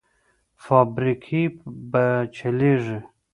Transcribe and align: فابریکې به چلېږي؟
فابریکې 0.63 1.43
به 1.91 2.05
چلېږي؟ 2.35 2.99